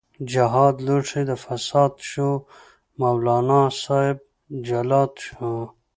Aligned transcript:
جهاد 0.31 0.75
لوښۍ 0.85 1.23
د 1.27 1.31
فساد 1.43 1.93
شو، 2.09 2.29
مولانا 3.01 3.61
صاحب 3.83 4.17
جلاد 4.67 5.13
شو 5.25 5.51